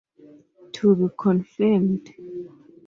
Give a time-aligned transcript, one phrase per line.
[0.71, 2.11] To be confirmed.